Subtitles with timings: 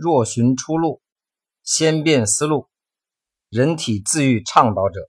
[0.00, 1.02] 若寻出路，
[1.64, 2.68] 先变思路，
[3.48, 5.00] 人体自愈倡导者，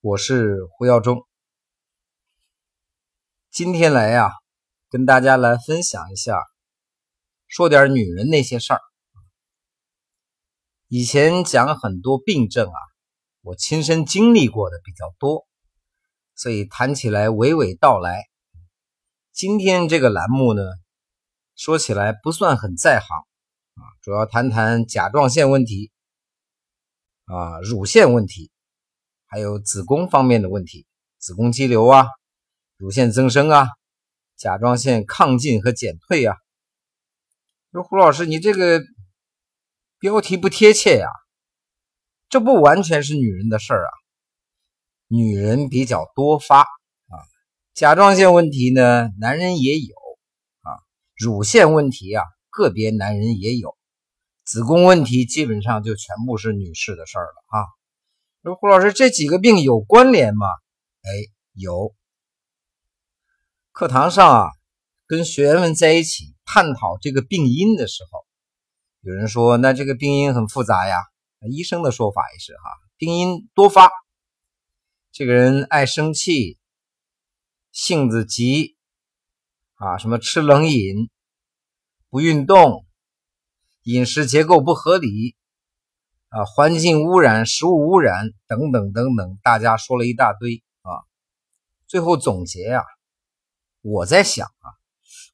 [0.00, 1.24] 我是胡耀中。
[3.52, 4.32] 今天来呀，
[4.90, 6.42] 跟大家来分享一下，
[7.46, 8.80] 说点女人那些事儿。
[10.88, 12.78] 以前讲很多病症啊，
[13.42, 15.46] 我亲身经历过的比较多，
[16.34, 18.24] 所以谈起来娓娓道来。
[19.30, 20.62] 今天这个栏目呢，
[21.54, 23.24] 说起来不算很在行。
[23.74, 25.90] 啊，主要谈谈甲状腺问题，
[27.24, 28.52] 啊，乳腺问题，
[29.26, 30.86] 还有子宫方面的问题，
[31.18, 32.06] 子宫肌瘤啊，
[32.76, 33.66] 乳腺增生啊，
[34.36, 36.36] 甲状腺亢进和减退啊。
[37.72, 38.80] 说胡老师，你这个
[39.98, 41.08] 标题不贴切呀，
[42.28, 43.90] 这不完全是女人的事儿啊，
[45.08, 47.18] 女人比较多发啊，
[47.74, 49.96] 甲状腺问题呢，男人也有
[50.62, 50.78] 啊，
[51.16, 52.22] 乳腺问题啊。
[52.54, 53.76] 个别男人也有
[54.44, 57.66] 子宫问题，基本上就全部是女士的事儿了啊。
[58.44, 60.46] 说胡老师，这几个病有关联吗？
[61.02, 61.10] 哎，
[61.54, 61.92] 有。
[63.72, 64.50] 课堂上啊，
[65.08, 68.24] 跟学员们在一起探讨这个病因的时候，
[69.00, 70.98] 有人说，那这个病因很复杂呀。
[71.50, 72.60] 医生的说法也是哈，
[72.96, 73.90] 病因多发。
[75.10, 76.58] 这个人爱生气，
[77.72, 78.76] 性子急
[79.74, 81.10] 啊，什么吃冷饮。
[82.14, 82.86] 不运动，
[83.82, 85.34] 饮食结构不合理，
[86.28, 91.02] 啊，环境污染、食物污染等等等等，大家说了一大堆啊。
[91.88, 92.84] 最后总结呀，
[93.80, 94.66] 我在想啊，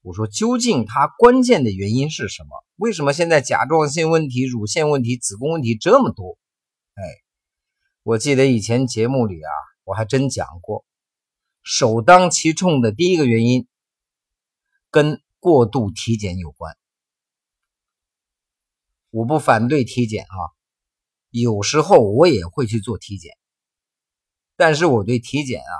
[0.01, 2.49] 我说究竟它关键的原因是什么？
[2.77, 6.39] 为什么现在甲状腺问题、乳腺问题、子宫问题这么多？
[6.95, 7.03] 哎，
[8.01, 9.51] 我记得以前节目里啊，
[9.83, 10.83] 我还真讲过，
[11.61, 13.67] 首当其冲的第一个原因
[14.89, 15.21] 跟。
[15.41, 16.77] 过度体检有关，
[19.09, 20.37] 我不反对体检啊，
[21.31, 23.35] 有时候我也会去做体检，
[24.55, 25.73] 但是我对体检啊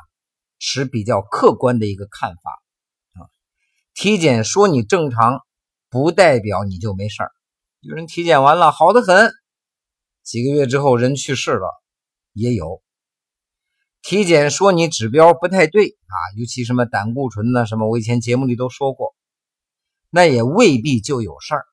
[0.58, 2.64] 持比较客观的一个看法
[3.14, 3.30] 啊。
[3.94, 5.42] 体检说你正常，
[5.92, 7.32] 不代表你就没事儿。
[7.82, 9.32] 有人体检完了好的很，
[10.24, 11.70] 几个月之后人去世了，
[12.34, 12.82] 也有。
[14.02, 19.11] 体检说你指标不太对啊，尤其什么胆固醇呢，什么我以前节目里都说过。
[20.14, 21.66] 那也未必就有事儿，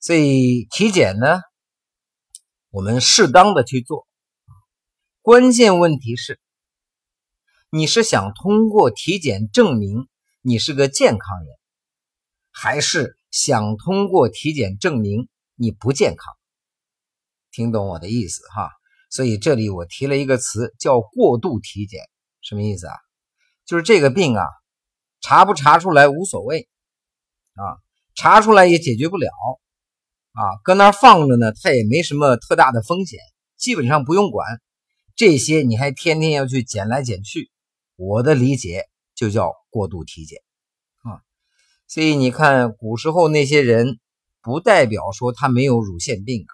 [0.00, 1.42] 所以体检呢，
[2.70, 4.08] 我们适当的去做。
[5.20, 6.40] 关键问题是，
[7.68, 10.08] 你是想通过体检证明
[10.40, 11.54] 你是个健康人，
[12.50, 16.34] 还是想通过体检证明你不健康？
[17.50, 18.70] 听懂我的意思哈？
[19.10, 22.08] 所以这里我提了一个词叫过度体检，
[22.40, 22.94] 什么意思啊？
[23.66, 24.46] 就是这个病啊，
[25.20, 26.70] 查不查出来无所谓。
[27.54, 27.76] 啊，
[28.14, 29.28] 查出来也解决不了，
[30.32, 33.20] 啊，搁那放着呢，它也没什么特大的风险，
[33.56, 34.60] 基本上不用管。
[35.14, 37.50] 这些你还天天要去检来检去，
[37.96, 40.40] 我的理解就叫过度体检，
[41.02, 41.20] 啊，
[41.86, 44.00] 所以你看古时候那些人，
[44.40, 46.46] 不代表说他没有乳腺病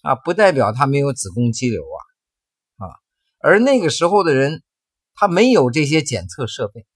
[0.00, 2.96] 啊，啊，不代表他没有子宫肌瘤啊，啊，
[3.40, 4.62] 而那个时候的人，
[5.14, 6.86] 他没有这些检测设备，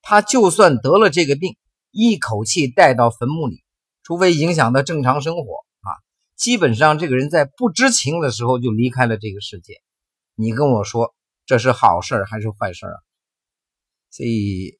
[0.00, 1.56] 他就算得了这个病。
[1.92, 3.62] 一口气带到坟墓里，
[4.02, 5.42] 除非影响到正常生活
[5.82, 5.92] 啊，
[6.36, 9.74] 基本上这个人在不知情的时候就离开了这个世界。
[10.34, 11.14] 你跟我说
[11.44, 12.96] 这是好事还是坏事啊？
[14.10, 14.78] 所以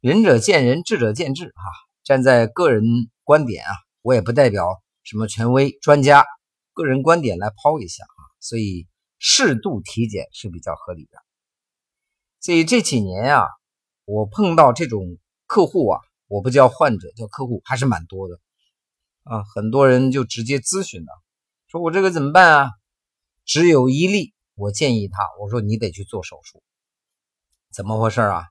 [0.00, 1.64] 仁者见仁，智者见智啊。
[2.02, 2.82] 站在个人
[3.24, 6.24] 观点啊，我也不代表什么权威专家，
[6.72, 8.20] 个人观点来抛一下啊。
[8.40, 8.86] 所以
[9.18, 11.18] 适度体检是比较合理的。
[12.40, 13.44] 所以这几年啊，
[14.06, 16.00] 我碰到这种客户啊。
[16.28, 18.38] 我不叫患者，叫客户，还是蛮多的
[19.24, 19.42] 啊。
[19.54, 21.12] 很多人就直接咨询了，
[21.66, 22.70] 说我这个怎么办啊？
[23.44, 26.62] 只有一例，我建议他，我说你得去做手术。
[27.72, 28.44] 怎么回事啊？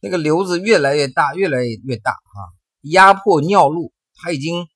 [0.00, 2.40] 那个瘤子越来越大，越来越大啊，
[2.82, 4.68] 压迫尿路，他已经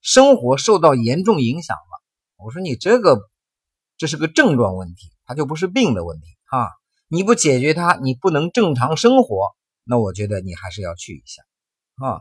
[0.00, 2.02] 生活受到严重影响了。
[2.36, 3.18] 我说你这个
[3.96, 6.68] 这是个症状问题，它就不是病的问题啊。
[7.08, 9.52] 你不解决它，你不能正常生活，
[9.84, 11.42] 那我觉得你还是要去一下。
[12.02, 12.20] 啊，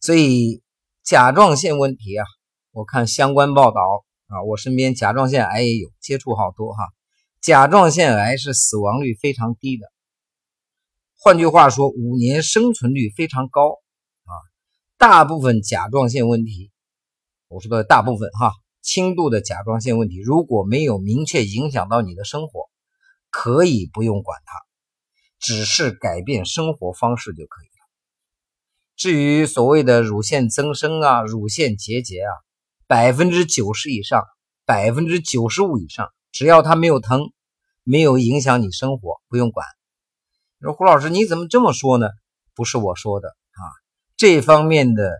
[0.00, 0.62] 所以
[1.02, 2.24] 甲状腺问题啊，
[2.72, 3.80] 我看相关报道
[4.28, 6.84] 啊，我身边甲状腺癌也有接触好多哈。
[7.40, 9.86] 甲状腺癌是死亡率非常低的，
[11.18, 13.78] 换句话说，五年生存率非常高
[14.24, 14.32] 啊。
[14.98, 16.70] 大部分甲状腺问题，
[17.48, 18.52] 我说的大部分哈，
[18.82, 22.68] 轻度的甲状腺问题，如果没有明确影响到你的生活，
[23.30, 24.52] 可以不用管它，
[25.38, 27.69] 只是改变生活方式就可以。
[29.00, 32.32] 至于所谓的乳腺增生啊、乳腺结节啊，
[32.86, 34.26] 百分之九十以上、
[34.66, 37.32] 百分之九十五以上，只要它没有疼，
[37.82, 39.66] 没有影响你生活，不用管。
[40.58, 42.08] 你说胡老师你怎么这么说呢？
[42.54, 43.64] 不是我说的啊，
[44.18, 45.10] 这方面的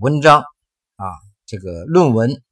[0.00, 0.40] 文章
[0.96, 1.06] 啊，
[1.46, 2.42] 这个论文，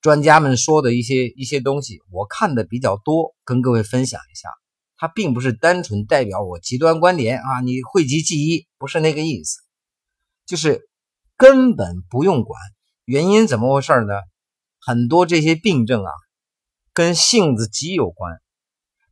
[0.00, 4.48] 专家们说的一些一些东西，我看的比较多，跟各位分享一下。
[4.96, 9.60] 它并不是单纯代表我极端观点啊，你讳疾忌医，不是那个意思，
[10.46, 10.88] 就是
[11.36, 12.60] 根本不用管。
[13.04, 14.14] 原因怎么回事呢？
[14.80, 16.10] 很多这些病症啊，
[16.92, 18.40] 跟性子急有关，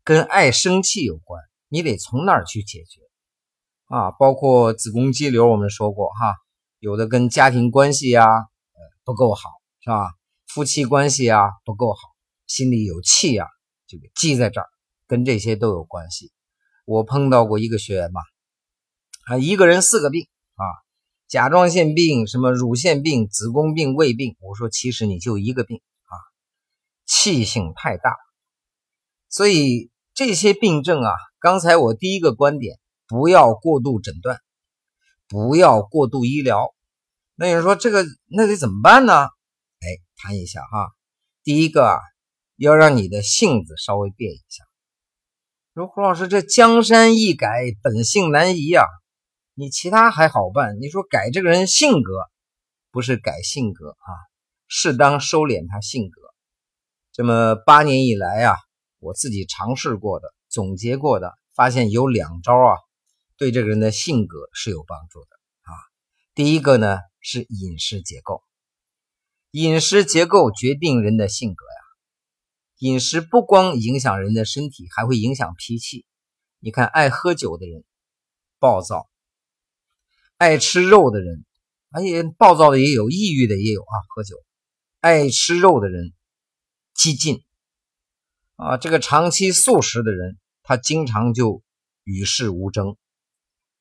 [0.05, 3.01] 跟爱生气有关，你得从那儿去解决
[3.87, 4.11] 啊。
[4.13, 6.35] 包括子宫肌瘤，我们说过哈，
[6.79, 9.51] 有的跟家庭关系啊，呃不够好
[9.81, 10.13] 是吧？
[10.47, 12.01] 夫妻关系啊不够好，
[12.47, 13.47] 心里有气啊，
[13.87, 14.67] 就给积在这儿。
[15.07, 16.33] 跟这些都有关系。
[16.87, 18.23] 我碰到过一个学员嘛，
[19.27, 20.65] 啊，一个人四个病啊，
[21.33, 24.37] 甲状腺病、什么乳腺病、子宫病、胃病。
[24.41, 26.13] 我说，其实你就一个病啊，
[27.07, 28.15] 气性太大。
[29.31, 34.41] 所以这些病症啊，刚才我第一个观点，不要过度诊断，
[35.27, 36.75] 不要过度医疗。
[37.35, 39.23] 那有人说这个那得怎么办呢？
[39.25, 39.89] 哎，
[40.19, 40.91] 谈一下哈。
[41.43, 41.99] 第一个啊，
[42.57, 44.65] 要让你的性子稍微变一下。
[45.73, 47.49] 说胡老师，这江山易改，
[47.83, 48.85] 本性难移啊！
[49.55, 52.13] 你其他还好办，你说改这个人性格，
[52.91, 54.11] 不是改性格啊，
[54.67, 56.23] 适当收敛他性格。
[57.13, 58.57] 这么八年以来啊，
[58.99, 62.79] 我自己尝试过的、总结过的，发现有两招啊，
[63.37, 65.27] 对这个人的性格是有帮助的
[65.65, 65.77] 啊。
[66.35, 68.43] 第一个呢是饮食结构，
[69.51, 71.83] 饮食结构决定人的性格呀。
[72.79, 76.07] 饮食不光影响人的身体，还会影响脾气。
[76.59, 77.85] 你看，爱喝酒的人
[78.59, 79.11] 暴躁，
[80.43, 81.45] 爱吃肉的人，
[81.91, 83.95] 哎呀，暴躁的也有，抑郁的也有啊。
[84.09, 84.35] 喝酒，
[84.99, 86.13] 爱吃肉的人
[86.95, 87.45] 激进
[88.57, 88.77] 啊。
[88.77, 91.63] 这个长期素食的人，他经常就
[92.03, 92.97] 与世无争。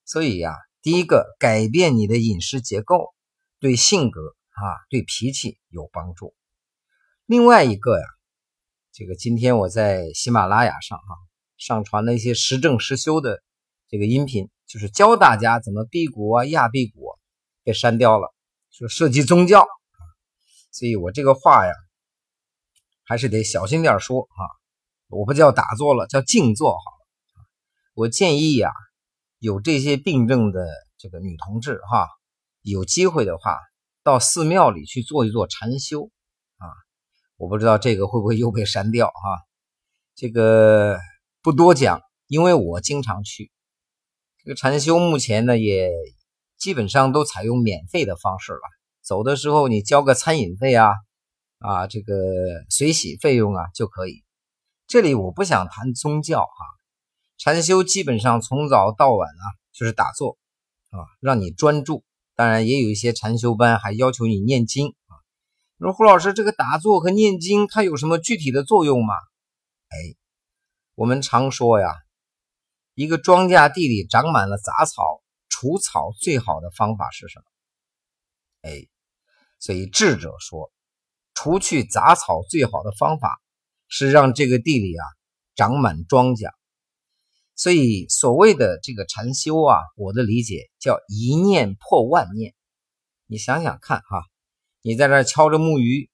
[0.05, 0.53] 所以呀，
[0.83, 3.11] 第一个，改变你的饮食结构，
[3.59, 4.21] 对性格
[4.51, 6.35] 啊，对脾气有帮助。
[7.25, 8.05] 另外一个呀。
[8.93, 11.15] 这个今天我在喜马拉雅上哈
[11.57, 13.41] 上传了一些实证实修的
[13.87, 17.19] 这个音频，就是教大家怎么辟谷啊、压辟谷，
[17.61, 18.33] 被删掉了，
[18.69, 19.67] 说涉及宗教，
[20.71, 21.73] 所以我这个话呀
[23.03, 24.41] 还是得小心点说啊，
[25.09, 27.45] 我不叫打坐了，叫静坐好了。
[27.95, 28.71] 我建议呀，
[29.39, 30.65] 有这些病症的
[30.97, 32.07] 这个女同志哈，
[32.61, 33.59] 有机会的话
[34.03, 36.09] 到寺庙里去做一做禅修
[36.59, 36.65] 啊。
[37.35, 39.41] 我不知道这个会不会又被删掉哈，
[40.15, 40.97] 这个
[41.41, 43.51] 不多讲，因为我经常去。
[44.43, 45.91] 这个禅修目前呢也
[46.57, 48.61] 基本上都采用免费的方式了，
[49.03, 50.89] 走的时候你交个餐饮费啊，
[51.59, 52.15] 啊这个
[52.69, 54.23] 随喜费用啊就可以。
[54.87, 56.65] 这里我不想谈宗教哈，
[57.37, 60.37] 禅修基本上从早到晚啊就是打坐
[60.89, 62.03] 啊，让你专注。
[62.35, 65.13] 当然也有一些禅修班还要求你念经啊。
[65.77, 69.13] 说胡老师，这个打坐和念经，它有什么具体的作用吗？
[69.89, 70.15] 哎，
[70.95, 71.93] 我们常说呀，
[72.93, 77.45] 一个庄稼地里长满了杂草，除草最好的方法是什么？
[78.69, 78.87] 哎，
[79.59, 80.71] 所以智者说，
[81.33, 83.41] 除去杂草最好的方法
[83.87, 85.05] 是让这个地里啊
[85.55, 86.51] 长满庄稼。
[87.55, 92.53] 所以所谓的这个禅修啊，我的理解叫一念破万念。
[93.27, 94.25] 你想想看哈。
[94.83, 96.09] 你在那敲着木鱼，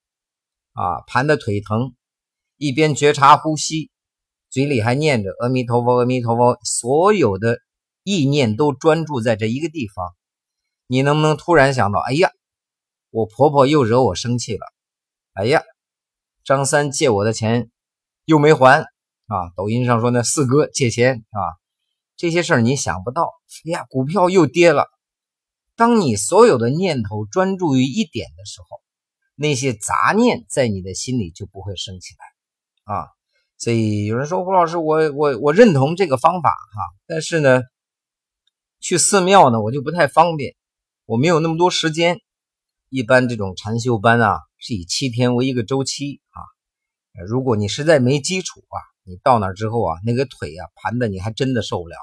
[0.74, 1.96] 啊，盘的腿疼，
[2.58, 3.92] 一边觉察呼吸，
[4.58, 7.60] 嘴里还念着阿弥陀佛，阿弥陀佛，所有的
[8.02, 10.16] 意念都专注在这一个地方。
[10.88, 12.32] 你能不能突然想到，哎呀，
[13.12, 14.66] 我婆婆又惹我生气了，
[15.34, 15.62] 哎呀，
[16.44, 17.70] 张三借我的钱
[18.26, 18.82] 又没还
[19.28, 19.54] 啊？
[19.56, 21.38] 抖音上说那四哥借钱啊，
[22.16, 23.32] 这些事儿你想不到。
[23.68, 24.88] 哎呀，股票又跌了。
[25.76, 28.82] 当你所有的念头专注于一点的时候，
[29.36, 33.17] 那些杂念在你的心里就不会升起来啊。
[33.58, 37.62] 所以有人说胡老师，我我我认同这个方法哈，但是呢，
[38.80, 40.56] 去寺庙呢我就不太方便，
[41.06, 42.20] 我没有那么多时间。
[42.90, 46.40] 一般这种禅修班啊是以七天为一个周期啊。
[47.28, 51.98] 如果你实在没基础啊，你到那之后啊，那个腿啊盘的你还真的受不了。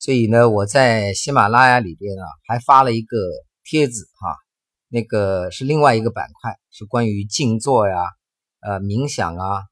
[0.00, 3.16] 所以呢，我在喜马拉雅里边啊，还发了一个
[3.64, 4.36] 帖子哈，
[4.88, 7.96] 那个是另外一个板块，是关于静坐呀、
[8.60, 9.62] 呃冥想啊、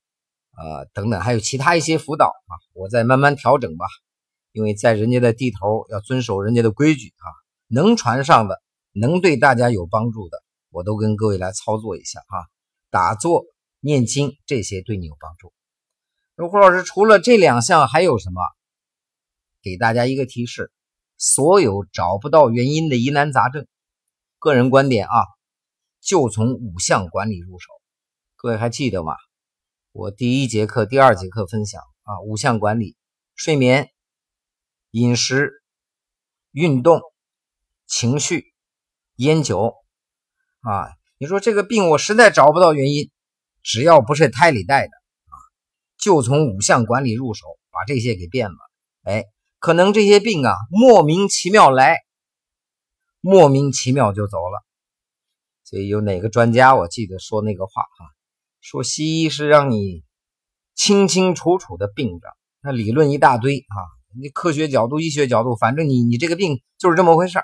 [0.57, 3.87] 呃等等，还有其他一些辅导啊，我再慢慢调整吧。
[4.53, 7.29] 因为在人家的地头要遵守人家的规矩啊，
[7.69, 12.49] 能传上的，能对大家有帮助的，我都跟各位来操作一下啊。
[12.89, 13.45] 打坐、
[13.81, 15.53] 念经这些对你有帮助。
[16.37, 18.41] 那胡老师除了这两项还有什么？
[19.63, 20.73] 给大家一个提示：
[21.19, 23.67] 所有找不到原因的疑难杂症，
[24.39, 25.27] 个人观点啊，
[26.01, 27.69] 就从五项管理入手。
[28.37, 29.13] 各位还记得吗？
[29.99, 32.99] 我第一节课、第二节课分享啊，五项管理：
[33.35, 33.89] 睡眠、
[34.91, 35.63] 饮食、
[36.53, 37.01] 运动、
[37.87, 38.53] 情绪、
[39.15, 39.75] 烟酒。
[40.61, 43.11] 啊，你说这个病我实在找不到原因，
[43.63, 45.35] 只要不是胎里带的啊，
[45.99, 48.59] 就从五项管理入手，把这些给变了。
[49.03, 49.25] 哎，
[49.59, 51.97] 可能这些病啊，莫名其妙来，
[53.21, 54.63] 莫名其妙就走了。
[55.65, 58.16] 所以有哪个专家我记得说那个话哈。
[58.69, 60.03] 说西医是让你
[60.75, 62.27] 清清楚楚的病着，
[62.61, 63.79] 那理论一大堆啊，
[64.21, 67.39] 你科学角度、医学角度，反正你你这个病就是这么回事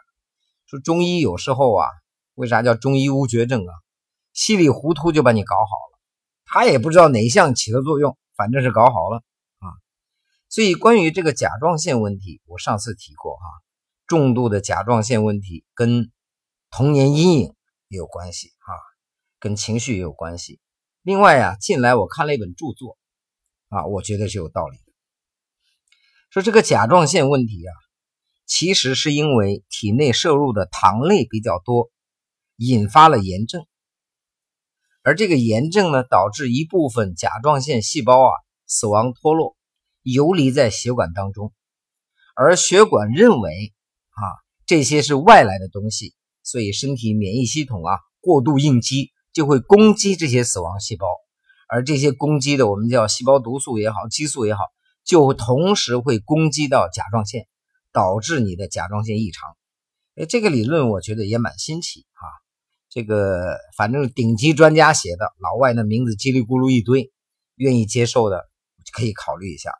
[0.66, 1.86] 说中医有时候啊，
[2.34, 3.72] 为啥叫中医无绝症啊？
[4.32, 6.00] 稀里糊涂就把你搞好了，
[6.44, 9.18] 他也不知道哪项起的作用，反正是搞好了
[9.60, 9.70] 啊。
[10.48, 13.44] 所以关于这个甲状腺问题，我上次提过哈，
[14.08, 16.10] 重度的甲状腺问题跟
[16.72, 17.54] 童年阴影
[17.86, 18.74] 也有关系啊，
[19.38, 20.58] 跟情绪也有关系。
[21.02, 22.96] 另外呀，近来我看了一本著作，
[23.70, 24.92] 啊，我觉得是有道理的。
[26.30, 27.74] 说这个甲状腺问题啊，
[28.46, 31.90] 其实是因为体内摄入的糖类比较多，
[32.56, 33.66] 引发了炎症。
[35.02, 38.30] 而这个炎症呢，导致一部分甲状腺细胞啊
[38.68, 39.56] 死亡脱落，
[40.02, 41.52] 游离在血管当中。
[42.36, 43.72] 而血管认为
[44.10, 44.22] 啊
[44.66, 49.11] 这些是外来的东西，所以身体免疫系统啊过度应激。
[49.32, 51.06] 就会攻击这些死亡细胞，
[51.68, 54.60] 而这些攻击的我们叫细胞毒素也好，激素也好，
[55.04, 57.46] 就同时会攻击到甲状腺，
[57.92, 59.56] 导致你的甲状腺异常。
[60.16, 62.24] 哎，这个理论我觉得也蛮新奇啊。
[62.90, 67.10] 这个反正顶级专家写的，老外的名字叽里咕噜一堆，
[67.54, 68.44] 愿意接受的
[68.92, 69.72] 可以考虑一下，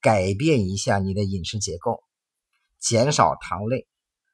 [0.00, 2.02] 改变一下你的饮食结构，
[2.80, 3.86] 减少糖类。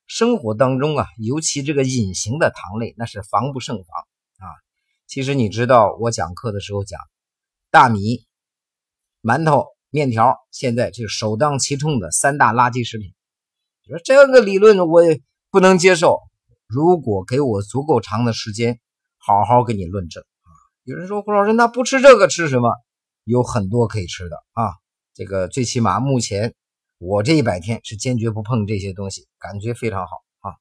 [0.07, 3.87] 生活当中啊，尤其这个隐形的糖类，那是防不胜防。
[5.07, 6.99] 其实你知道，我讲课的时候讲，
[7.71, 8.25] 大米、
[9.23, 13.15] 馒头、面条，现在就首当其冲的三大垃圾食品。
[13.87, 15.21] 你说这个理论我也
[15.51, 16.21] 不能接受。
[16.67, 18.81] 如果给我足够长的时间，
[19.19, 20.49] 好好给你论证啊。
[20.85, 22.73] 有人说胡老师，那不吃这个吃什么？
[23.25, 24.73] 有很多可以吃的啊。
[25.13, 26.55] 这个最起码目前
[26.99, 30.57] 我这一百天是坚决不碰这些东西，感觉非常好啊。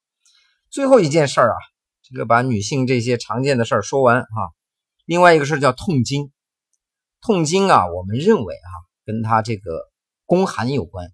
[0.70, 1.58] 最后一件事儿啊。
[2.04, 4.52] 这个把女性这些常见的事儿说完哈，
[5.06, 6.34] 另外一个事儿叫痛经。
[7.22, 8.72] 痛经啊，我们认为哈，
[9.06, 9.90] 跟她这个
[10.26, 11.14] 宫寒有关，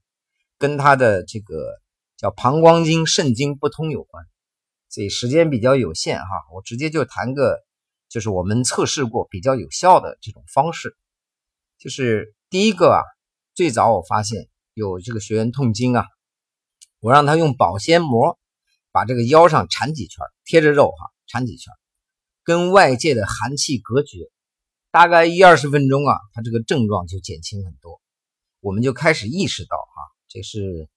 [0.57, 1.79] 跟她的这个
[2.17, 4.25] 叫膀胱经、肾经不通有关。
[4.89, 7.59] 所以时间比较有限哈，我直接就谈个，
[8.09, 10.97] 就是我们测试过比较有效的这种方式。
[11.77, 13.03] 就是第一个啊，
[13.53, 16.05] 最早我发现有这个学员痛经啊，
[16.99, 18.38] 我让他用保鲜膜。
[18.91, 21.73] 把这个腰上缠几圈，贴着肉哈，缠几圈，
[22.43, 24.17] 跟外界的寒气隔绝，
[24.91, 28.01] 大概一二十分钟啊，他这个症状就减轻很多。
[28.61, 30.59] 我们就开始意识到啊，这是《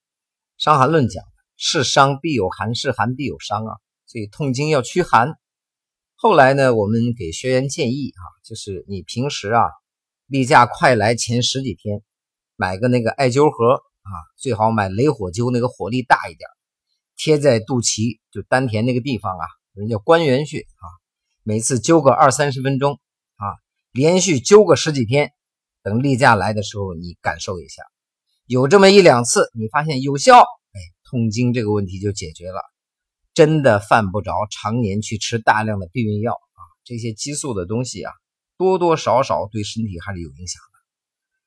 [0.57, 5.39] 伤寒论》讲的，是伤必有寒，是寒必有伤啊，所以痛经要驱寒。
[6.15, 9.63] 后来呢，我们给学员建议啊，就是你平时啊，
[10.27, 12.03] 例假快来前十几天，
[12.57, 16.49] 买个那个艾灸盒啊，最好买雷火灸，那个火力大一点。
[17.23, 20.85] 贴在肚脐，就丹田那个地方啊，人叫关元穴啊。
[21.45, 22.99] 每次灸个二三十分钟
[23.37, 23.47] 啊，
[23.93, 25.31] 连续灸个十几天，
[25.85, 27.85] 等例假来的时候，你感受一下，
[28.47, 32.61] 有这么一两次，你发现有效，哎，痛经这个问题就解决了。
[33.35, 38.13] 真的犯不着常年去吃大量的避孕药啊，这些激素的东西啊，
[38.57, 40.79] 多多少少对身体还是有影响的。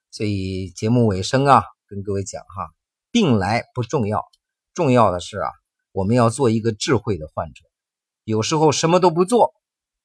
[0.09, 2.73] 所以节目尾声啊，跟各位讲哈，
[3.11, 4.23] 病来不重要，
[4.73, 5.49] 重要的是啊。
[5.95, 7.63] 我们要做一个智慧的患者，
[8.25, 9.53] 有时候什么都不做，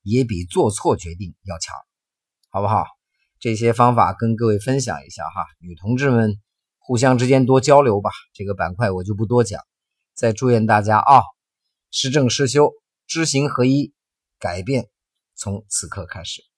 [0.03, 1.75] 也比做错决定要强，
[2.49, 2.85] 好不好？
[3.41, 6.41] 这些方法跟各位分享一下哈，女同志们
[6.79, 8.13] 互相之间多交流吧。
[8.33, 9.61] 这个板块我就不多讲，
[10.15, 11.23] 再祝愿大家啊，
[11.91, 12.71] 实正实修，
[13.09, 13.93] 知行合一，
[14.39, 14.89] 改变
[15.35, 16.50] 从此刻开始。